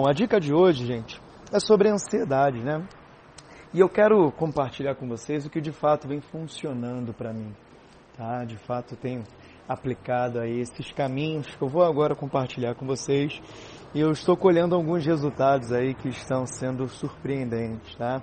Bom, 0.00 0.08
a 0.08 0.12
dica 0.12 0.38
de 0.38 0.54
hoje, 0.54 0.86
gente, 0.86 1.20
é 1.52 1.58
sobre 1.58 1.88
ansiedade, 1.88 2.62
né? 2.62 2.86
E 3.74 3.80
eu 3.80 3.88
quero 3.88 4.30
compartilhar 4.30 4.94
com 4.94 5.08
vocês 5.08 5.44
o 5.44 5.50
que 5.50 5.60
de 5.60 5.72
fato 5.72 6.06
vem 6.06 6.20
funcionando 6.20 7.12
para 7.12 7.32
mim, 7.32 7.52
tá? 8.16 8.44
De 8.44 8.56
fato 8.58 8.94
tenho 8.94 9.24
aplicado 9.68 10.38
aí 10.38 10.60
esses 10.60 10.92
caminhos 10.92 11.48
que 11.48 11.60
eu 11.60 11.66
vou 11.66 11.82
agora 11.82 12.14
compartilhar 12.14 12.76
com 12.76 12.86
vocês 12.86 13.42
e 13.92 13.98
eu 13.98 14.12
estou 14.12 14.36
colhendo 14.36 14.76
alguns 14.76 15.04
resultados 15.04 15.72
aí 15.72 15.94
que 15.94 16.10
estão 16.10 16.46
sendo 16.46 16.88
surpreendentes, 16.88 17.96
tá? 17.96 18.22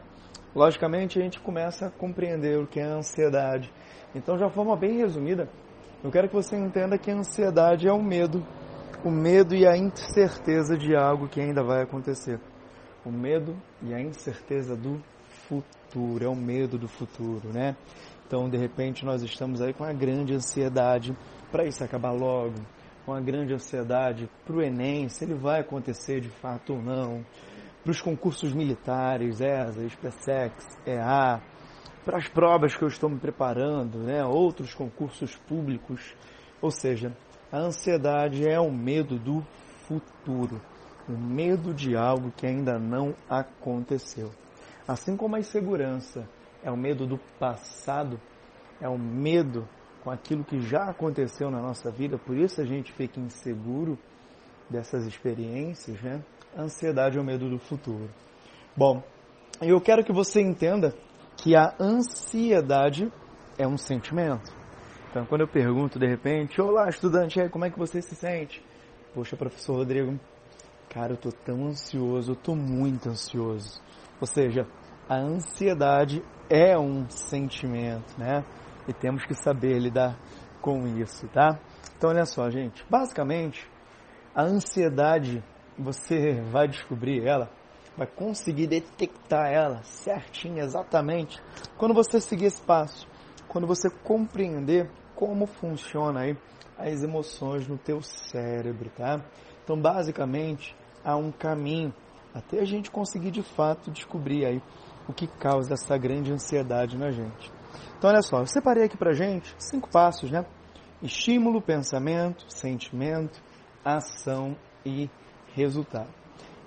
Logicamente 0.56 1.20
a 1.20 1.24
gente 1.24 1.42
começa 1.42 1.88
a 1.88 1.92
compreender 1.92 2.58
o 2.58 2.66
que 2.66 2.80
é 2.80 2.86
a 2.86 2.96
ansiedade. 2.96 3.70
Então, 4.16 4.38
de 4.38 4.50
forma 4.54 4.78
bem 4.78 5.00
resumida, 5.00 5.50
eu 6.02 6.10
quero 6.10 6.30
que 6.30 6.36
você 6.36 6.56
entenda 6.56 6.98
que 6.98 7.12
a 7.12 7.16
ansiedade 7.16 7.86
é 7.86 7.92
o 7.92 8.02
medo 8.02 8.42
o 9.06 9.12
medo 9.12 9.54
e 9.54 9.68
a 9.68 9.78
incerteza 9.78 10.76
de 10.76 10.96
algo 10.96 11.28
que 11.28 11.40
ainda 11.40 11.64
vai 11.64 11.84
acontecer. 11.84 12.40
O 13.06 13.12
medo 13.12 13.56
e 13.84 13.94
a 13.94 14.02
incerteza 14.02 14.76
do 14.76 15.00
futuro, 15.48 16.26
é 16.26 16.28
o 16.28 16.36
medo 16.36 16.76
do 16.76 16.88
futuro, 16.88 17.54
né? 17.54 17.78
Então, 18.26 18.50
de 18.50 18.58
repente, 18.58 19.06
nós 19.06 19.22
estamos 19.22 19.62
aí 19.62 19.76
com 19.76 19.84
uma 19.84 19.94
grande 19.94 20.34
ansiedade 20.34 21.16
para 21.52 21.66
isso 21.66 21.84
acabar 21.84 22.14
logo, 22.14 22.56
com 23.06 23.12
uma 23.12 23.22
grande 23.22 23.54
ansiedade 23.54 24.28
para 24.44 24.56
o 24.56 24.62
Enem, 24.64 25.08
se 25.08 25.24
ele 25.24 25.36
vai 25.36 25.60
acontecer 25.60 26.20
de 26.20 26.30
fato 26.30 26.74
ou 26.74 26.82
não, 26.82 27.24
para 27.84 27.92
os 27.92 28.02
concursos 28.02 28.54
militares, 28.54 29.40
ESA, 29.40 29.88
SpaceX, 29.88 30.80
EA, 30.84 31.40
para 32.04 32.18
as 32.18 32.28
provas 32.28 32.76
que 32.76 32.82
eu 32.82 32.88
estou 32.88 33.08
me 33.08 33.20
preparando, 33.20 34.00
né? 34.00 34.26
outros 34.26 34.74
concursos 34.74 35.36
públicos, 35.48 36.16
ou 36.60 36.72
seja, 36.72 37.16
a 37.52 37.58
ansiedade 37.58 38.48
é 38.48 38.60
o 38.60 38.72
medo 38.72 39.18
do 39.18 39.46
futuro, 39.88 40.62
o 41.08 41.12
medo 41.12 41.74
de 41.74 41.96
algo 41.96 42.32
que 42.32 42.46
ainda 42.46 42.80
não 42.80 43.16
aconteceu. 43.30 44.32
Assim 44.88 45.16
como 45.16 45.36
a 45.36 45.40
insegurança 45.40 46.28
é 46.64 46.72
o 46.72 46.78
medo 46.78 47.06
do 47.06 47.18
passado, 47.40 48.20
é 48.82 48.90
o 48.90 48.98
medo 48.98 49.68
com 50.04 50.12
aquilo 50.12 50.44
que 50.44 50.60
já 50.60 50.84
aconteceu 50.84 51.50
na 51.50 51.60
nossa 51.60 51.90
vida, 51.90 52.18
por 52.18 52.38
isso 52.38 52.62
a 52.62 52.66
gente 52.66 52.92
fica 52.94 53.20
inseguro 53.20 53.98
dessas 54.70 55.06
experiências, 55.06 56.00
né? 56.02 56.24
A 56.56 56.62
ansiedade 56.64 57.18
é 57.18 57.22
o 57.22 57.24
medo 57.24 57.50
do 57.50 57.60
futuro. 57.60 58.10
Bom, 58.76 59.04
eu 59.62 59.80
quero 59.82 60.04
que 60.04 60.14
você 60.14 60.42
entenda 60.42 60.94
que 61.38 61.56
a 61.56 61.74
ansiedade 61.80 63.12
é 63.58 63.68
um 63.68 63.78
sentimento. 63.78 64.54
Então, 65.16 65.26
quando 65.26 65.40
eu 65.40 65.48
pergunto 65.48 65.98
de 65.98 66.06
repente, 66.06 66.60
olá 66.60 66.90
estudante, 66.90 67.40
como 67.48 67.64
é 67.64 67.70
que 67.70 67.80
você 67.80 68.02
se 68.02 68.14
sente? 68.18 68.62
Poxa, 69.14 69.38
professor 69.38 69.78
Rodrigo, 69.78 70.20
cara, 70.90 71.14
eu 71.14 71.18
tô 71.18 71.32
tão 71.32 71.68
ansioso, 71.68 72.34
eu 72.34 72.36
tô 72.36 72.54
muito 72.54 73.08
ansioso. 73.08 73.82
Ou 74.20 74.28
seja, 74.28 74.68
a 75.08 75.16
ansiedade 75.16 76.22
é 76.50 76.78
um 76.78 77.10
sentimento, 77.10 78.14
né? 78.20 78.44
E 78.90 78.94
temos 78.94 79.24
que 79.24 79.34
saber 79.34 79.80
lidar 79.80 80.20
com 80.62 80.86
isso, 80.86 81.30
tá? 81.30 81.62
Então, 81.96 82.10
olha 82.10 82.26
só, 82.26 82.50
gente. 82.50 82.86
Basicamente, 82.90 83.66
a 84.36 84.44
ansiedade, 84.44 85.42
você 85.80 86.42
vai 86.52 86.68
descobrir 86.68 87.26
ela, 87.26 87.50
vai 87.96 88.06
conseguir 88.06 88.68
detectar 88.68 89.48
ela 89.50 89.82
certinho, 89.84 90.60
exatamente, 90.60 91.42
quando 91.78 91.94
você 91.94 92.20
seguir 92.20 92.48
esse 92.48 92.62
passo, 92.62 93.08
quando 93.48 93.66
você 93.66 93.90
compreender 94.04 94.92
como 95.16 95.46
funciona 95.46 96.22
aí 96.22 96.38
as 96.78 97.04
emoções 97.04 97.68
no 97.68 97.78
teu 97.78 98.02
cérebro, 98.02 98.90
tá? 98.96 99.22
Então, 99.64 99.80
basicamente, 99.80 100.76
há 101.04 101.16
um 101.16 101.32
caminho 101.32 101.94
até 102.34 102.60
a 102.60 102.66
gente 102.66 102.92
conseguir 102.92 103.32
de 103.32 103.42
fato 103.42 103.90
descobrir 103.90 104.46
aí 104.46 104.62
o 105.08 105.14
que 105.14 105.28
causa 105.28 105.74
essa 105.74 105.98
grande 105.98 106.32
ansiedade 106.32 106.98
na 106.98 107.12
gente. 107.12 107.52
Então, 107.98 108.10
olha 108.10 108.22
só, 108.22 108.40
eu 108.40 108.48
separei 108.48 108.84
aqui 108.84 108.98
pra 108.98 109.14
gente 109.14 109.56
cinco 109.58 109.90
passos, 109.90 110.30
né? 110.30 110.46
Estímulo, 111.02 111.62
pensamento, 111.62 112.46
sentimento, 112.50 113.42
ação 113.84 114.56
e 114.86 115.10
resultado. 115.54 116.10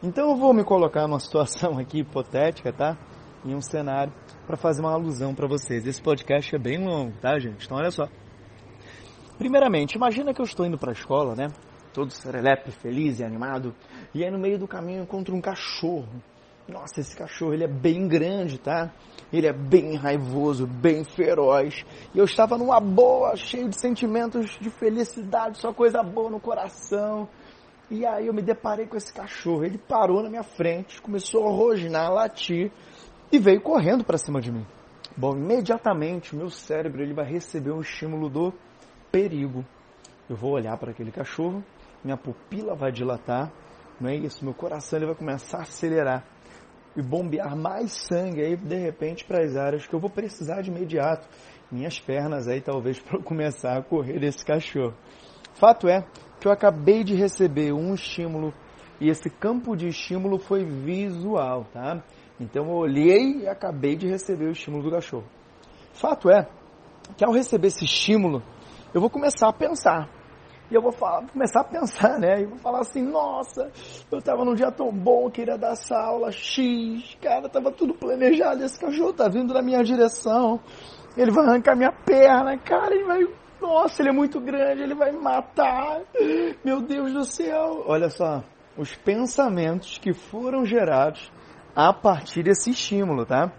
Então, 0.03 0.31
eu 0.31 0.37
vou 0.37 0.55
me 0.55 0.65
colocar 0.65 1.07
numa 1.07 1.21
situação 1.21 1.79
aqui 1.79 1.99
hipotética, 1.99 2.73
tá? 2.73 2.97
Em 3.45 3.55
um 3.55 3.61
cenário 3.61 4.13
para 4.47 4.57
fazer 4.57 4.81
uma 4.81 4.93
alusão 4.93 5.35
para 5.35 5.47
vocês. 5.47 5.87
Esse 5.87 6.03
podcast 6.03 6.55
é 6.55 6.59
bem 6.59 6.85
longo, 6.85 7.17
tá, 7.21 7.39
gente? 7.39 7.67
Então, 7.67 7.77
olha 7.77 7.91
só. 7.91 8.09
Primeiramente, 9.39 9.95
imagina 9.95 10.35
que 10.35 10.41
eu 10.41 10.45
estou 10.45 10.67
indo 10.67 10.77
para 10.77 10.91
a 10.91 10.93
escola, 10.93 11.37
né? 11.37 11.49
Todo 11.95 12.11
serelepe, 12.13 12.73
feliz 12.73 13.21
e 13.21 13.25
animado. 13.25 13.73
E 14.13 14.25
aí 14.25 14.31
no 14.33 14.39
meio 14.39 14.59
do 14.59 14.67
caminho 14.67 14.99
eu 14.99 15.03
encontro 15.05 15.33
um 15.33 15.41
cachorro. 15.41 16.09
Nossa, 16.67 17.01
esse 17.01 17.17
cachorro 17.17 17.55
ele 17.55 17.63
é 17.63 17.69
bem 17.69 18.09
grande, 18.09 18.59
tá? 18.59 18.91
Ele 19.33 19.47
é 19.47 19.53
bem 19.53 19.95
raivoso, 19.95 20.67
bem 20.67 21.05
feroz. 21.05 21.85
E 22.13 22.19
eu 22.19 22.25
estava 22.25 22.59
numa 22.59 22.81
boa, 22.81 23.37
cheio 23.37 23.69
de 23.69 23.81
sentimentos 23.81 24.59
de 24.61 24.71
felicidade, 24.71 25.59
só 25.59 25.73
coisa 25.73 26.03
boa 26.03 26.29
no 26.29 26.41
coração. 26.41 27.29
E 27.89 28.05
aí 28.05 28.27
eu 28.27 28.35
me 28.35 28.43
deparei 28.43 28.87
com 28.87 28.97
esse 28.97 29.13
cachorro. 29.13 29.65
Ele 29.65 29.79
parou 29.79 30.21
na 30.21 30.29
minha 30.29 30.43
frente, 30.43 31.01
começou 31.01 31.47
a 31.47 31.53
rosnar, 31.53 32.13
latir 32.13 32.73
e 33.31 33.39
veio 33.39 33.61
correndo 33.61 34.03
para 34.03 34.19
cima 34.19 34.41
de 34.41 34.51
mim. 34.51 34.67
Bom, 35.17 35.37
imediatamente 35.37 36.35
o 36.35 36.37
meu 36.37 36.51
cérebro 36.51 37.03
ele 37.03 37.15
vai 37.15 37.25
receber 37.25 37.71
um 37.71 37.81
estímulo 37.81 38.29
do 38.29 38.53
perigo. 39.19 39.65
Eu 40.31 40.37
vou 40.37 40.53
olhar 40.53 40.77
para 40.79 40.93
aquele 40.93 41.11
cachorro, 41.11 41.65
minha 42.05 42.17
pupila 42.17 42.77
vai 42.77 42.93
dilatar, 42.93 43.51
não 44.01 44.09
é 44.09 44.15
isso? 44.15 44.45
Meu 44.45 44.55
coração 44.55 44.97
ele 44.99 45.07
vai 45.07 45.17
começar 45.17 45.59
a 45.59 45.63
acelerar 45.63 46.25
e 46.97 47.03
bombear 47.03 47.57
mais 47.57 47.91
sangue 47.93 48.41
aí 48.41 48.57
de 48.57 48.77
repente 48.77 49.25
para 49.25 49.43
as 49.43 49.57
áreas 49.57 49.87
que 49.87 49.95
eu 49.95 49.99
vou 49.99 50.09
precisar 50.09 50.61
de 50.61 50.71
imediato. 50.71 51.29
Minhas 51.71 51.99
pernas 51.99 52.47
aí 52.47 52.61
talvez 52.61 53.01
para 53.03 53.21
começar 53.21 53.77
a 53.77 53.83
correr 53.83 54.21
desse 54.21 54.45
cachorro. 54.45 54.95
Fato 55.55 55.89
é 55.89 56.07
que 56.39 56.47
eu 56.47 56.53
acabei 56.53 57.03
de 57.03 57.17
receber 57.17 57.73
um 57.73 57.95
estímulo 57.95 58.55
e 59.01 59.09
esse 59.09 59.29
campo 59.29 59.77
de 59.77 59.89
estímulo 59.89 60.39
foi 60.39 60.65
visual, 60.65 61.65
tá? 61.73 62.05
Então 62.39 62.67
eu 62.67 62.77
olhei 62.77 63.41
e 63.41 63.49
acabei 63.49 63.97
de 63.97 64.07
receber 64.07 64.47
o 64.47 64.53
estímulo 64.53 64.85
do 64.85 64.91
cachorro. 64.93 65.27
Fato 65.93 66.31
é 66.31 66.49
que 67.17 67.25
ao 67.25 67.33
receber 67.33 67.69
esse 67.69 67.85
estímulo, 67.85 68.43
eu 68.95 69.01
vou 69.01 69.11
começar 69.11 69.49
a 69.49 69.53
pensar. 69.53 70.09
E 70.71 70.75
eu 70.75 70.83
vou 70.83 70.93
falar, 70.93 71.27
começar 71.27 71.61
a 71.61 71.65
pensar, 71.65 72.19
né? 72.19 72.43
E 72.43 72.45
vou 72.45 72.59
falar 72.59 72.81
assim, 72.81 73.03
nossa, 73.03 73.71
eu 74.13 74.21
tava 74.21 74.45
num 74.45 74.55
dia 74.55 74.71
tão 74.71 74.93
bom, 74.93 75.31
queria 75.31 75.57
dar 75.57 75.73
essa 75.73 75.97
aula 75.97 76.31
X, 76.31 77.17
cara, 77.23 77.49
tava 77.49 77.73
tudo 77.73 77.95
planejado, 77.95 78.63
esse 78.63 78.79
cachorro 78.79 79.15
tá 79.15 79.29
vindo 79.29 79.55
na 79.55 79.63
minha 79.63 79.83
direção, 79.83 80.61
ele 81.17 81.31
vai 81.31 81.47
arrancar 81.47 81.75
minha 81.75 81.93
perna, 81.93 82.59
cara, 82.59 82.95
ele 82.95 83.05
vai, 83.05 83.27
nossa, 83.63 84.03
ele 84.03 84.11
é 84.11 84.13
muito 84.13 84.39
grande, 84.41 84.83
ele 84.83 84.95
vai 84.95 85.11
me 85.11 85.19
matar, 85.19 86.03
meu 86.63 86.83
Deus 86.83 87.15
do 87.15 87.25
céu. 87.25 87.85
Olha 87.87 88.11
só, 88.11 88.45
os 88.77 88.95
pensamentos 88.95 89.97
que 89.97 90.13
foram 90.13 90.67
gerados 90.67 91.33
a 91.75 91.95
partir 91.95 92.43
desse 92.43 92.71
estímulo, 92.71 93.25
tá? 93.25 93.51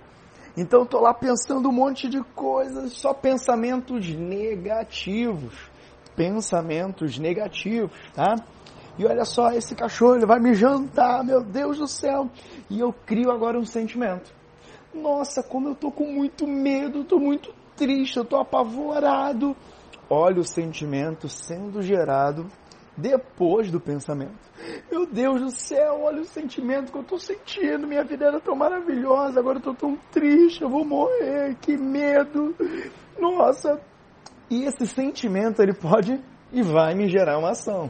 Então 0.60 0.84
estou 0.84 1.00
lá 1.00 1.14
pensando 1.14 1.70
um 1.70 1.72
monte 1.72 2.10
de 2.10 2.22
coisas, 2.36 2.92
só 2.92 3.14
pensamentos 3.14 4.10
negativos. 4.10 5.54
Pensamentos 6.18 7.18
negativos, 7.18 7.98
tá? 8.14 8.36
E 8.98 9.06
olha 9.06 9.24
só, 9.24 9.54
esse 9.54 9.74
cachorro 9.74 10.18
ele 10.18 10.26
vai 10.26 10.38
me 10.38 10.54
jantar, 10.54 11.24
meu 11.24 11.42
Deus 11.42 11.78
do 11.78 11.88
céu. 11.88 12.30
E 12.70 12.78
eu 12.78 12.92
crio 12.92 13.32
agora 13.32 13.58
um 13.58 13.66
sentimento. 13.66 14.34
Nossa, 14.94 15.42
como 15.42 15.70
eu 15.70 15.76
tô 15.76 15.90
com 15.90 16.12
muito 16.12 16.46
medo, 16.46 17.06
tô 17.06 17.18
muito 17.20 17.54
triste, 17.78 18.18
eu 18.18 18.26
tô 18.26 18.36
apavorado. 18.36 19.56
Olha 20.10 20.42
o 20.42 20.44
sentimento 20.44 21.30
sendo 21.30 21.82
gerado 21.82 22.52
depois 23.00 23.72
do 23.72 23.80
pensamento. 23.80 24.38
Meu 24.92 25.06
Deus 25.06 25.42
do 25.42 25.52
céu, 25.52 26.02
olha 26.04 26.22
o 26.22 26.26
sentimento 26.26 26.92
que 26.92 26.98
eu 26.98 27.02
estou 27.02 27.18
sentindo. 27.18 27.88
Minha 27.88 28.04
vida 28.04 28.26
era 28.26 28.40
tão 28.40 28.56
maravilhosa, 28.56 29.40
agora 29.40 29.58
estou 29.58 29.74
tão 29.74 29.98
triste, 30.12 30.62
eu 30.62 30.70
vou 30.70 30.86
morrer, 30.86 31.56
que 31.62 31.78
medo. 31.78 32.56
Nossa! 33.18 33.80
E 34.50 34.64
esse 34.64 34.86
sentimento 34.88 35.62
ele 35.62 35.74
pode 35.74 36.20
e 36.52 36.62
vai 36.62 36.94
me 36.96 37.08
gerar 37.08 37.38
uma 37.38 37.52
ação. 37.52 37.90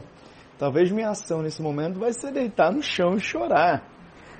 Talvez 0.58 0.90
minha 0.92 1.08
ação 1.08 1.42
nesse 1.42 1.62
momento 1.62 1.98
vai 1.98 2.12
ser 2.12 2.32
deitar 2.32 2.70
no 2.70 2.82
chão 2.82 3.14
e 3.14 3.20
chorar. 3.20 3.82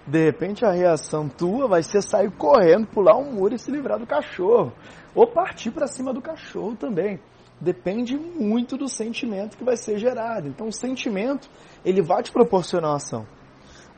De 0.07 0.25
repente 0.25 0.65
a 0.65 0.71
reação 0.71 1.29
tua 1.29 1.67
vai 1.67 1.83
ser 1.83 2.03
sair 2.03 2.31
correndo, 2.33 2.87
pular 2.87 3.17
um 3.17 3.33
muro 3.33 3.55
e 3.55 3.59
se 3.59 3.71
livrar 3.71 3.99
do 3.99 4.07
cachorro. 4.07 4.73
Ou 5.15 5.27
partir 5.27 5.71
para 5.71 5.87
cima 5.87 6.13
do 6.13 6.21
cachorro 6.21 6.77
também 6.77 7.19
depende 7.61 8.17
muito 8.17 8.77
do 8.77 8.89
sentimento 8.89 9.57
que 9.57 9.65
vai 9.65 9.77
ser 9.77 9.99
gerado. 9.99 10.49
Então, 10.49 10.69
o 10.69 10.73
sentimento, 10.73 11.49
ele 11.85 12.01
vai 12.03 12.23
te 12.23 12.33
proporcionar 12.33 12.91
uma 12.91 12.97
ação. 12.97 13.27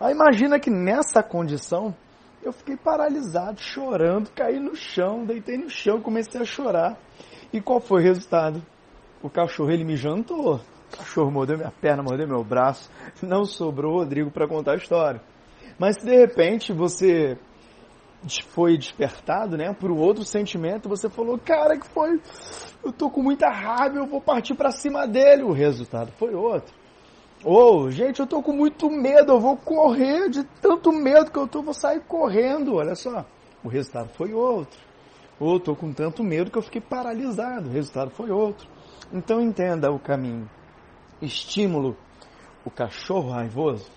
Aí, 0.01 0.13
imagina 0.13 0.59
que 0.59 0.71
nessa 0.71 1.23
condição, 1.23 1.95
eu 2.43 2.53
fiquei 2.53 2.77
paralisado, 2.77 3.61
chorando, 3.61 4.31
caí 4.31 4.59
no 4.59 4.75
chão, 4.75 5.25
deitei 5.25 5.57
no 5.57 5.71
chão, 5.71 6.01
comecei 6.01 6.41
a 6.41 6.45
chorar. 6.45 6.99
E 7.53 7.61
qual 7.61 7.81
foi 7.81 8.01
o 8.01 8.05
resultado? 8.05 8.61
O 9.23 9.31
cachorro, 9.31 9.71
ele 9.71 9.85
me 9.85 9.97
jantou. 9.97 10.61
O 10.93 10.97
cachorro 10.97 11.31
mordeu 11.31 11.57
minha 11.57 11.71
perna, 11.71 12.03
mordeu 12.03 12.27
meu 12.27 12.43
braço. 12.43 12.91
Não 13.23 13.45
sobrou 13.45 13.99
Rodrigo 13.99 14.31
para 14.31 14.49
contar 14.49 14.73
a 14.73 14.77
história. 14.77 15.23
Mas 15.79 15.97
se 15.97 16.05
de 16.05 16.17
repente 16.17 16.73
você 16.73 17.39
foi 18.49 18.77
despertado, 18.77 19.57
né, 19.57 19.73
por 19.73 19.91
outro 19.91 20.25
sentimento, 20.25 20.89
você 20.89 21.09
falou, 21.09 21.39
cara, 21.39 21.79
que 21.79 21.87
foi, 21.89 22.21
eu 22.85 22.93
tô 22.93 23.11
com 23.11 23.23
muita 23.23 23.49
raiva, 23.49 23.97
eu 23.97 24.07
vou 24.07 24.21
partir 24.21 24.55
para 24.55 24.71
cima 24.71 25.07
dele. 25.07 25.43
O 25.43 25.53
resultado 25.53 26.13
foi 26.13 26.35
outro. 26.35 26.75
Ou, 27.45 27.87
oh, 27.87 27.91
gente, 27.91 28.21
eu 28.21 28.27
tô 28.27 28.41
com 28.41 28.53
muito 28.53 28.89
medo, 28.89 29.33
eu 29.33 29.41
vou 29.41 29.57
correr 29.57 30.29
de 30.31 30.45
tanto 30.61 30.93
medo 30.93 31.31
que 31.31 31.39
eu 31.39 31.49
tô, 31.49 31.61
vou 31.61 31.75
sair 31.75 32.01
correndo, 32.01 32.77
olha 32.77 32.95
só. 32.95 33.25
O 33.65 33.69
resultado 33.69 34.11
foi 34.11 34.33
outro. 34.33 34.79
Ou 35.41 35.59
tô 35.59 35.75
com 35.75 35.93
tanto 35.93 36.23
medo 36.23 36.53
que 36.53 36.59
eu 36.59 36.63
fiquei 36.63 36.81
paralisado, 36.81 37.69
o 37.69 37.73
resultado 37.73 38.11
foi 38.13 38.31
outro. 38.31 38.69
Então 39.13 39.41
entenda 39.41 39.91
o 39.91 39.99
caminho. 39.99 40.49
Estímulo, 41.21 41.97
o 42.65 42.71
cachorro 42.71 43.31
raivoso. 43.31 43.91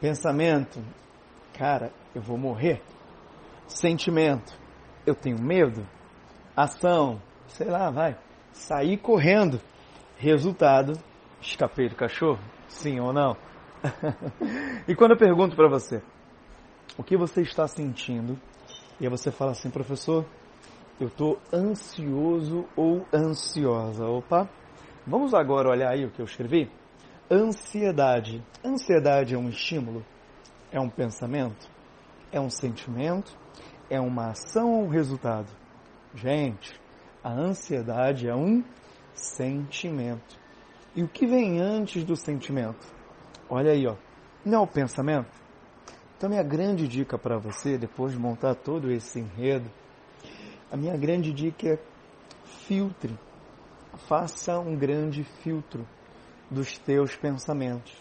Pensamento, 0.00 0.80
cara, 1.52 1.92
eu 2.12 2.20
vou 2.20 2.36
morrer. 2.36 2.82
Sentimento, 3.68 4.58
eu 5.06 5.14
tenho 5.14 5.38
medo. 5.38 5.86
Ação, 6.56 7.20
sei 7.48 7.68
lá, 7.68 7.90
vai, 7.90 8.16
sair 8.50 8.96
correndo. 8.96 9.60
Resultado, 10.16 10.94
escapei 11.40 11.88
do 11.88 11.94
cachorro? 11.94 12.40
Sim 12.66 12.98
ou 12.98 13.12
não? 13.12 13.36
e 14.88 14.94
quando 14.96 15.12
eu 15.12 15.16
pergunto 15.16 15.54
para 15.54 15.68
você, 15.68 16.02
o 16.96 17.04
que 17.04 17.16
você 17.16 17.42
está 17.42 17.68
sentindo? 17.68 18.36
E 18.98 19.04
aí 19.04 19.10
você 19.10 19.30
fala 19.30 19.52
assim, 19.52 19.70
professor, 19.70 20.24
eu 20.98 21.06
estou 21.06 21.38
ansioso 21.52 22.66
ou 22.74 23.06
ansiosa. 23.14 24.04
Opa, 24.06 24.48
vamos 25.06 25.34
agora 25.34 25.68
olhar 25.68 25.90
aí 25.90 26.04
o 26.04 26.10
que 26.10 26.20
eu 26.20 26.26
escrevi? 26.26 26.68
Ansiedade. 27.30 28.42
Ansiedade 28.64 29.34
é 29.34 29.38
um 29.38 29.48
estímulo? 29.48 30.04
É 30.72 30.80
um 30.80 30.88
pensamento? 30.88 31.68
É 32.32 32.40
um 32.40 32.50
sentimento? 32.50 33.36
É 33.90 34.00
uma 34.00 34.30
ação 34.30 34.72
ou 34.72 34.84
um 34.84 34.88
resultado? 34.88 35.48
Gente, 36.14 36.80
a 37.22 37.32
ansiedade 37.32 38.28
é 38.28 38.34
um 38.34 38.62
sentimento. 39.14 40.38
E 40.94 41.02
o 41.02 41.08
que 41.08 41.26
vem 41.26 41.60
antes 41.60 42.04
do 42.04 42.16
sentimento? 42.16 42.86
Olha 43.48 43.72
aí, 43.72 43.86
ó. 43.86 43.96
Não 44.44 44.58
é 44.58 44.62
o 44.62 44.66
pensamento? 44.66 45.30
Então, 46.16 46.28
minha 46.28 46.42
grande 46.42 46.88
dica 46.88 47.16
para 47.16 47.38
você, 47.38 47.78
depois 47.78 48.12
de 48.12 48.18
montar 48.18 48.54
todo 48.54 48.90
esse 48.90 49.20
enredo, 49.20 49.70
a 50.70 50.76
minha 50.76 50.96
grande 50.96 51.32
dica 51.32 51.68
é 51.68 51.78
filtre. 52.66 53.16
Faça 54.08 54.58
um 54.58 54.76
grande 54.76 55.24
filtro 55.42 55.86
dos 56.50 56.76
teus 56.78 57.14
pensamentos. 57.16 57.94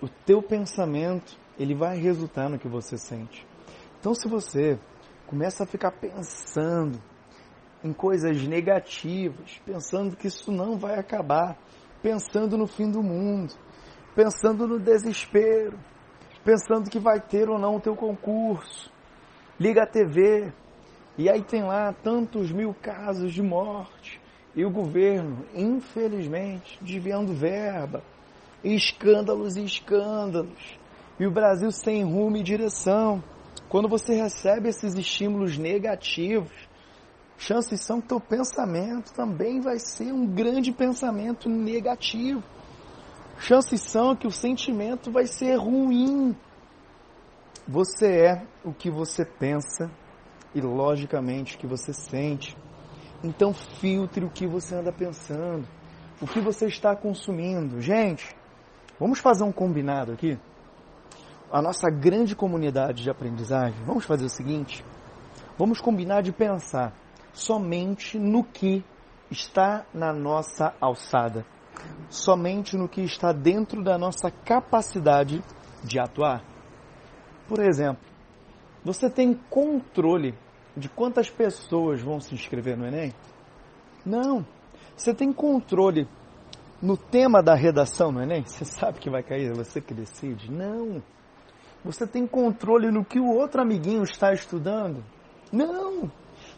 O 0.00 0.08
teu 0.08 0.42
pensamento, 0.42 1.38
ele 1.58 1.74
vai 1.74 1.96
resultar 1.98 2.48
no 2.48 2.58
que 2.58 2.68
você 2.68 2.96
sente. 2.96 3.46
Então, 4.00 4.14
se 4.14 4.28
você 4.28 4.78
começa 5.28 5.64
a 5.64 5.66
ficar 5.66 5.92
pensando 5.92 6.98
em 7.84 7.92
coisas 7.92 8.42
negativas, 8.48 9.60
pensando 9.64 10.16
que 10.16 10.26
isso 10.26 10.50
não 10.50 10.78
vai 10.78 10.98
acabar, 10.98 11.54
pensando 12.02 12.56
no 12.56 12.66
fim 12.66 12.90
do 12.90 13.02
mundo, 13.02 13.54
pensando 14.16 14.66
no 14.66 14.80
desespero, 14.80 15.78
pensando 16.42 16.88
que 16.88 16.98
vai 16.98 17.20
ter 17.20 17.50
ou 17.50 17.58
não 17.58 17.76
o 17.76 17.80
teu 17.80 17.94
concurso. 17.94 18.90
Liga 19.60 19.82
a 19.82 19.86
TV 19.86 20.50
e 21.18 21.28
aí 21.28 21.42
tem 21.42 21.62
lá 21.62 21.92
tantos 21.92 22.50
mil 22.50 22.72
casos 22.72 23.30
de 23.30 23.42
morte 23.42 24.18
e 24.56 24.64
o 24.64 24.70
governo, 24.70 25.44
infelizmente, 25.54 26.78
desviando 26.80 27.34
verba, 27.34 28.02
escândalos 28.64 29.56
e 29.56 29.64
escândalos, 29.64 30.78
e 31.20 31.26
o 31.26 31.30
Brasil 31.30 31.70
sem 31.70 32.02
rumo 32.02 32.38
e 32.38 32.42
direção. 32.42 33.22
Quando 33.68 33.88
você 33.88 34.14
recebe 34.14 34.70
esses 34.70 34.94
estímulos 34.94 35.58
negativos, 35.58 36.50
chances 37.36 37.82
são 37.82 38.00
que 38.00 38.08
teu 38.08 38.18
pensamento 38.18 39.12
também 39.12 39.60
vai 39.60 39.78
ser 39.78 40.10
um 40.10 40.26
grande 40.26 40.72
pensamento 40.72 41.50
negativo. 41.50 42.42
Chances 43.38 43.82
são 43.82 44.16
que 44.16 44.26
o 44.26 44.30
sentimento 44.30 45.12
vai 45.12 45.26
ser 45.26 45.56
ruim. 45.56 46.34
Você 47.66 48.06
é 48.06 48.46
o 48.64 48.72
que 48.72 48.90
você 48.90 49.24
pensa 49.24 49.90
e, 50.54 50.60
logicamente, 50.62 51.54
o 51.54 51.58
que 51.58 51.66
você 51.66 51.92
sente. 51.92 52.56
Então, 53.22 53.52
filtre 53.52 54.24
o 54.24 54.30
que 54.30 54.46
você 54.46 54.74
anda 54.74 54.90
pensando, 54.90 55.68
o 56.22 56.26
que 56.26 56.40
você 56.40 56.66
está 56.66 56.96
consumindo. 56.96 57.82
Gente, 57.82 58.34
vamos 58.98 59.18
fazer 59.18 59.44
um 59.44 59.52
combinado 59.52 60.12
aqui? 60.12 60.38
A 61.50 61.62
nossa 61.62 61.90
grande 61.90 62.36
comunidade 62.36 63.02
de 63.02 63.10
aprendizagem, 63.10 63.82
vamos 63.84 64.04
fazer 64.04 64.24
o 64.24 64.30
seguinte: 64.30 64.84
vamos 65.58 65.80
combinar 65.80 66.22
de 66.22 66.32
pensar 66.32 66.92
somente 67.32 68.18
no 68.18 68.44
que 68.44 68.84
está 69.30 69.86
na 69.92 70.12
nossa 70.12 70.74
alçada, 70.80 71.44
somente 72.08 72.76
no 72.76 72.88
que 72.88 73.02
está 73.02 73.32
dentro 73.32 73.82
da 73.82 73.98
nossa 73.98 74.30
capacidade 74.30 75.42
de 75.84 75.98
atuar. 75.98 76.42
Por 77.46 77.60
exemplo, 77.60 78.02
você 78.84 79.08
tem 79.08 79.34
controle 79.48 80.34
de 80.76 80.88
quantas 80.88 81.30
pessoas 81.30 82.00
vão 82.00 82.20
se 82.20 82.34
inscrever 82.34 82.76
no 82.76 82.86
Enem? 82.86 83.12
Não. 84.04 84.46
Você 84.96 85.14
tem 85.14 85.32
controle 85.32 86.08
no 86.80 86.96
tema 86.96 87.42
da 87.42 87.54
redação 87.54 88.12
no 88.12 88.22
Enem? 88.22 88.44
Você 88.44 88.64
sabe 88.64 88.98
que 88.98 89.10
vai 89.10 89.22
cair, 89.22 89.52
você 89.54 89.80
que 89.80 89.94
decide? 89.94 90.50
Não. 90.50 91.02
Você 91.84 92.06
tem 92.06 92.26
controle 92.26 92.90
no 92.90 93.04
que 93.04 93.18
o 93.18 93.26
outro 93.26 93.60
amiguinho 93.60 94.02
está 94.02 94.32
estudando? 94.32 95.04
Não! 95.52 96.10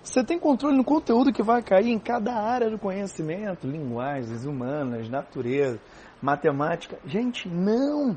Você 0.02 0.24
tem 0.24 0.38
controle 0.38 0.76
no 0.76 0.84
conteúdo 0.84 1.32
que 1.32 1.42
vai 1.42 1.62
cair 1.62 1.90
em 1.90 1.98
cada 1.98 2.34
área 2.34 2.70
do 2.70 2.78
conhecimento, 2.78 3.66
linguagens, 3.66 4.46
humanas, 4.46 5.08
natureza, 5.08 5.78
matemática. 6.22 6.98
Gente, 7.04 7.48
não! 7.48 8.16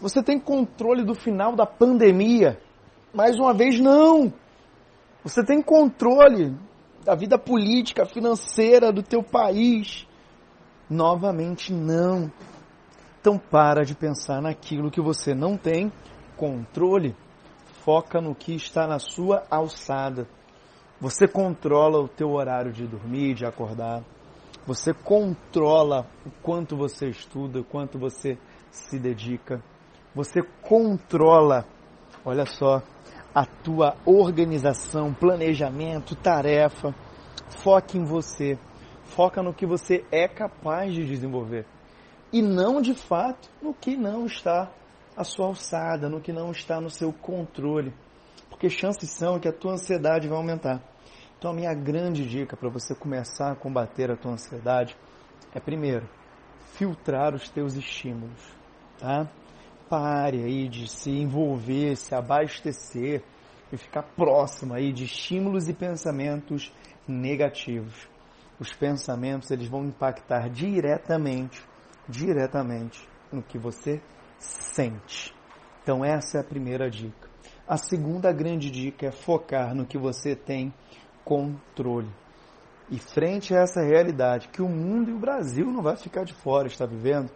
Você 0.00 0.22
tem 0.22 0.38
controle 0.38 1.04
do 1.04 1.14
final 1.14 1.54
da 1.54 1.66
pandemia? 1.66 2.60
Mais 3.12 3.38
uma 3.38 3.54
vez, 3.54 3.80
não! 3.80 4.32
Você 5.22 5.44
tem 5.44 5.62
controle 5.62 6.54
da 7.04 7.14
vida 7.14 7.38
política, 7.38 8.06
financeira 8.06 8.92
do 8.92 9.02
teu 9.02 9.22
país? 9.22 10.06
Novamente, 10.88 11.72
não. 11.72 12.30
Então 13.20 13.36
para 13.36 13.84
de 13.84 13.94
pensar 13.94 14.40
naquilo 14.40 14.90
que 14.90 15.00
você 15.00 15.34
não 15.34 15.54
tem 15.54 15.92
controle. 16.38 17.14
Foca 17.84 18.18
no 18.18 18.34
que 18.34 18.54
está 18.54 18.86
na 18.86 18.98
sua 18.98 19.42
alçada. 19.50 20.26
Você 20.98 21.28
controla 21.28 21.98
o 21.98 22.08
teu 22.08 22.30
horário 22.30 22.72
de 22.72 22.86
dormir, 22.86 23.34
de 23.34 23.44
acordar. 23.44 24.02
Você 24.66 24.94
controla 24.94 26.06
o 26.24 26.30
quanto 26.42 26.76
você 26.76 27.08
estuda, 27.08 27.60
o 27.60 27.64
quanto 27.64 27.98
você 27.98 28.38
se 28.70 28.98
dedica. 28.98 29.62
Você 30.14 30.42
controla, 30.62 31.66
olha 32.24 32.46
só, 32.46 32.82
a 33.34 33.44
tua 33.44 33.96
organização, 34.06 35.12
planejamento, 35.12 36.16
tarefa. 36.16 36.94
Foque 37.62 37.98
em 37.98 38.04
você. 38.04 38.58
Foca 39.04 39.42
no 39.42 39.52
que 39.52 39.66
você 39.66 40.06
é 40.10 40.26
capaz 40.26 40.94
de 40.94 41.04
desenvolver 41.04 41.66
e 42.32 42.40
não 42.40 42.80
de 42.80 42.94
fato 42.94 43.48
no 43.60 43.74
que 43.74 43.96
não 43.96 44.26
está 44.26 44.70
à 45.16 45.24
sua 45.24 45.46
alçada, 45.46 46.08
no 46.08 46.20
que 46.20 46.32
não 46.32 46.50
está 46.50 46.80
no 46.80 46.90
seu 46.90 47.12
controle. 47.12 47.92
Porque 48.48 48.70
chances 48.70 49.10
são 49.10 49.40
que 49.40 49.48
a 49.48 49.52
tua 49.52 49.72
ansiedade 49.72 50.28
vai 50.28 50.36
aumentar. 50.36 50.82
Então 51.38 51.50
a 51.50 51.54
minha 51.54 51.74
grande 51.74 52.28
dica 52.28 52.56
para 52.56 52.68
você 52.68 52.94
começar 52.94 53.52
a 53.52 53.56
combater 53.56 54.10
a 54.10 54.16
tua 54.16 54.32
ansiedade 54.32 54.96
é 55.54 55.58
primeiro, 55.58 56.08
filtrar 56.74 57.34
os 57.34 57.48
teus 57.48 57.74
estímulos, 57.74 58.40
tá? 58.98 59.26
Pare 59.88 60.44
aí 60.44 60.68
de 60.68 60.86
se 60.86 61.10
envolver, 61.10 61.96
se 61.96 62.14
abastecer 62.14 63.24
e 63.72 63.76
ficar 63.76 64.02
próximo 64.02 64.74
aí 64.74 64.92
de 64.92 65.04
estímulos 65.04 65.68
e 65.68 65.72
pensamentos 65.72 66.72
negativos. 67.08 68.08
Os 68.58 68.72
pensamentos 68.72 69.50
eles 69.50 69.66
vão 69.66 69.84
impactar 69.86 70.48
diretamente 70.50 71.64
diretamente 72.10 73.08
no 73.32 73.42
que 73.42 73.58
você 73.58 74.02
sente. 74.38 75.34
Então, 75.82 76.04
essa 76.04 76.38
é 76.38 76.40
a 76.40 76.44
primeira 76.44 76.90
dica. 76.90 77.28
A 77.66 77.76
segunda 77.76 78.32
grande 78.32 78.70
dica 78.70 79.06
é 79.06 79.12
focar 79.12 79.74
no 79.74 79.86
que 79.86 79.96
você 79.96 80.34
tem 80.34 80.74
controle. 81.24 82.10
E 82.90 82.98
frente 82.98 83.54
a 83.54 83.60
essa 83.60 83.80
realidade 83.80 84.48
que 84.48 84.60
o 84.60 84.68
mundo 84.68 85.10
e 85.10 85.14
o 85.14 85.18
Brasil 85.18 85.66
não 85.66 85.80
vai 85.80 85.96
ficar 85.96 86.24
de 86.24 86.34
fora, 86.34 86.66
está 86.66 86.84
vivendo, 86.84 87.30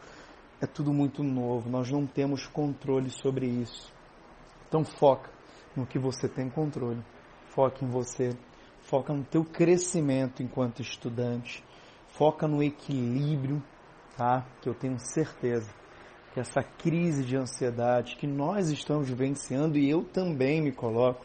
é 0.60 0.66
tudo 0.66 0.92
muito 0.92 1.22
novo, 1.22 1.70
nós 1.70 1.90
não 1.90 2.04
temos 2.04 2.46
controle 2.46 3.08
sobre 3.10 3.46
isso. 3.46 3.92
Então 4.66 4.84
foca 4.84 5.30
no 5.76 5.86
que 5.86 5.98
você 5.98 6.28
tem 6.28 6.50
controle. 6.50 7.00
Foca 7.46 7.84
em 7.84 7.88
você, 7.88 8.36
foca 8.80 9.12
no 9.12 9.22
teu 9.22 9.44
crescimento 9.44 10.42
enquanto 10.42 10.82
estudante, 10.82 11.64
foca 12.08 12.48
no 12.48 12.60
equilíbrio 12.60 13.62
tá? 14.16 14.44
Que 14.60 14.68
eu 14.68 14.74
tenho 14.74 14.98
certeza 14.98 15.70
que 16.32 16.40
essa 16.40 16.62
crise 16.62 17.24
de 17.24 17.36
ansiedade 17.36 18.16
que 18.16 18.26
nós 18.26 18.68
estamos 18.68 19.08
vivenciando 19.08 19.78
e 19.78 19.88
eu 19.88 20.02
também 20.02 20.60
me 20.60 20.72
coloco, 20.72 21.24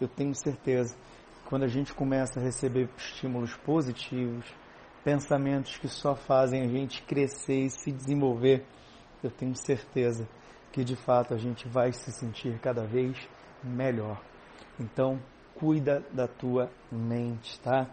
eu 0.00 0.08
tenho 0.08 0.34
certeza 0.34 0.94
que 0.94 1.48
quando 1.48 1.64
a 1.64 1.68
gente 1.68 1.92
começa 1.92 2.40
a 2.40 2.42
receber 2.42 2.88
estímulos 2.96 3.54
positivos, 3.56 4.46
pensamentos 5.04 5.76
que 5.76 5.88
só 5.88 6.14
fazem 6.16 6.62
a 6.62 6.68
gente 6.68 7.02
crescer 7.02 7.66
e 7.66 7.70
se 7.70 7.92
desenvolver, 7.92 8.64
eu 9.22 9.30
tenho 9.30 9.54
certeza 9.54 10.26
que 10.72 10.82
de 10.82 10.96
fato 10.96 11.34
a 11.34 11.38
gente 11.38 11.68
vai 11.68 11.92
se 11.92 12.10
sentir 12.10 12.58
cada 12.60 12.86
vez 12.86 13.16
melhor. 13.62 14.20
Então, 14.80 15.20
cuida 15.54 16.02
da 16.12 16.26
tua 16.26 16.70
mente, 16.90 17.60
tá? 17.60 17.86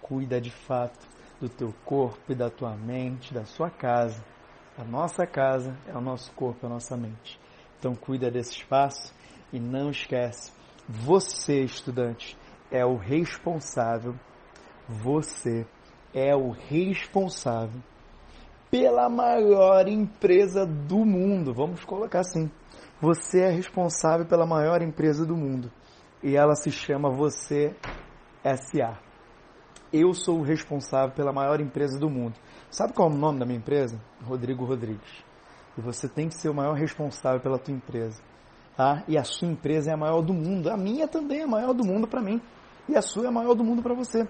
Cuida 0.00 0.40
de 0.40 0.50
fato 0.50 1.06
do 1.44 1.48
teu 1.50 1.74
corpo 1.84 2.32
e 2.32 2.34
da 2.34 2.48
tua 2.48 2.74
mente, 2.74 3.34
da 3.34 3.44
sua 3.44 3.68
casa. 3.70 4.24
A 4.78 4.84
nossa 4.84 5.26
casa 5.26 5.76
é 5.86 5.96
o 5.96 6.00
nosso 6.00 6.32
corpo, 6.32 6.64
é 6.64 6.66
a 6.66 6.72
nossa 6.72 6.96
mente. 6.96 7.38
Então, 7.78 7.94
cuida 7.94 8.30
desse 8.30 8.52
espaço 8.52 9.14
e 9.52 9.60
não 9.60 9.90
esquece, 9.90 10.52
você, 10.88 11.60
estudante, 11.60 12.36
é 12.70 12.84
o 12.84 12.96
responsável, 12.96 14.14
você 14.88 15.66
é 16.14 16.34
o 16.34 16.50
responsável 16.50 17.80
pela 18.70 19.08
maior 19.08 19.86
empresa 19.86 20.64
do 20.64 21.04
mundo. 21.04 21.52
Vamos 21.52 21.84
colocar 21.84 22.20
assim. 22.20 22.50
Você 23.00 23.40
é 23.40 23.50
responsável 23.50 24.26
pela 24.26 24.46
maior 24.46 24.80
empresa 24.80 25.26
do 25.26 25.36
mundo. 25.36 25.70
E 26.22 26.36
ela 26.36 26.54
se 26.54 26.70
chama 26.70 27.10
Você 27.10 27.76
SA. 28.42 29.03
Eu 29.96 30.12
sou 30.12 30.40
o 30.40 30.42
responsável 30.42 31.14
pela 31.14 31.32
maior 31.32 31.60
empresa 31.60 31.96
do 32.00 32.10
mundo. 32.10 32.34
Sabe 32.68 32.92
qual 32.92 33.08
é 33.08 33.12
o 33.12 33.16
nome 33.16 33.38
da 33.38 33.46
minha 33.46 33.58
empresa? 33.58 33.96
Rodrigo 34.24 34.64
Rodrigues. 34.64 35.24
E 35.78 35.80
você 35.80 36.08
tem 36.08 36.26
que 36.28 36.34
ser 36.34 36.48
o 36.48 36.54
maior 36.54 36.72
responsável 36.72 37.40
pela 37.40 37.60
tua 37.60 37.72
empresa. 37.72 38.20
Tá? 38.76 39.04
E 39.06 39.16
a 39.16 39.22
sua 39.22 39.46
empresa 39.46 39.92
é 39.92 39.94
a 39.94 39.96
maior 39.96 40.20
do 40.20 40.34
mundo. 40.34 40.68
A 40.68 40.76
minha 40.76 41.06
também 41.06 41.42
é 41.42 41.44
a 41.44 41.46
maior 41.46 41.72
do 41.72 41.86
mundo 41.86 42.08
para 42.08 42.20
mim. 42.20 42.42
E 42.88 42.96
a 42.96 43.00
sua 43.00 43.26
é 43.26 43.28
a 43.28 43.30
maior 43.30 43.54
do 43.54 43.62
mundo 43.62 43.84
para 43.84 43.94
você. 43.94 44.26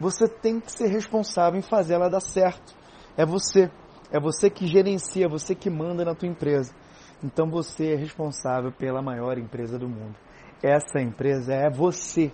Você 0.00 0.26
tem 0.26 0.58
que 0.58 0.72
ser 0.72 0.88
responsável 0.88 1.60
em 1.60 1.62
fazer 1.62 1.94
ela 1.94 2.10
dar 2.10 2.18
certo. 2.18 2.74
É 3.16 3.24
você. 3.24 3.70
É 4.10 4.18
você 4.18 4.50
que 4.50 4.66
gerencia, 4.66 5.28
você 5.28 5.54
que 5.54 5.70
manda 5.70 6.04
na 6.04 6.16
tua 6.16 6.28
empresa. 6.28 6.74
Então 7.22 7.48
você 7.48 7.92
é 7.92 7.94
responsável 7.94 8.72
pela 8.72 9.00
maior 9.00 9.38
empresa 9.38 9.78
do 9.78 9.88
mundo. 9.88 10.16
Essa 10.60 11.00
empresa 11.00 11.54
é 11.54 11.70
você. 11.70 12.32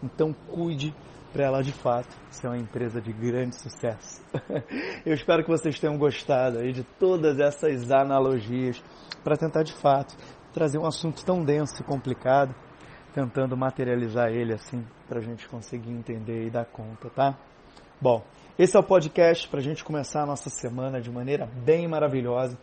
Então 0.00 0.32
cuide 0.32 0.94
para 1.32 1.44
ela 1.44 1.62
de 1.62 1.72
fato 1.72 2.08
ser 2.30 2.48
uma 2.48 2.58
empresa 2.58 3.00
de 3.00 3.12
grande 3.12 3.56
sucesso. 3.56 4.22
Eu 5.04 5.14
espero 5.14 5.42
que 5.42 5.50
vocês 5.50 5.78
tenham 5.78 5.96
gostado 5.96 6.58
aí 6.58 6.72
de 6.72 6.84
todas 6.98 7.38
essas 7.38 7.90
analogias 7.90 8.82
para 9.22 9.36
tentar 9.36 9.62
de 9.62 9.72
fato 9.72 10.16
trazer 10.52 10.78
um 10.78 10.86
assunto 10.86 11.24
tão 11.24 11.44
denso 11.44 11.80
e 11.80 11.84
complicado, 11.84 12.54
tentando 13.14 13.56
materializar 13.56 14.28
ele 14.28 14.54
assim 14.54 14.84
para 15.08 15.18
a 15.18 15.22
gente 15.22 15.48
conseguir 15.48 15.90
entender 15.90 16.46
e 16.46 16.50
dar 16.50 16.66
conta, 16.66 17.08
tá? 17.10 17.38
Bom, 18.00 18.24
esse 18.58 18.76
é 18.76 18.80
o 18.80 18.82
podcast 18.82 19.48
para 19.48 19.60
a 19.60 19.62
gente 19.62 19.84
começar 19.84 20.22
a 20.22 20.26
nossa 20.26 20.50
semana 20.50 21.00
de 21.00 21.10
maneira 21.10 21.46
bem 21.46 21.86
maravilhosa. 21.86 22.58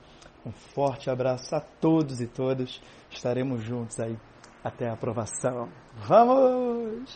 Um 0.46 0.52
forte 0.52 1.10
abraço 1.10 1.56
a 1.56 1.60
todos 1.60 2.22
e 2.22 2.28
todas. 2.28 2.82
Estaremos 3.10 3.64
juntos 3.64 4.00
aí 4.00 4.18
até 4.64 4.90
a 4.90 4.94
aprovação. 4.94 5.70
Vamos! 5.96 7.16